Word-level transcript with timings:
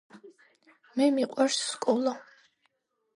მე 0.95 1.09
მიყვარს 1.17 1.59
სკოლა 1.65 2.15